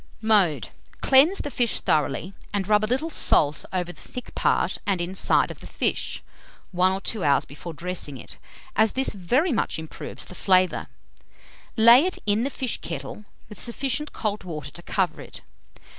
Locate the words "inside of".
4.99-5.59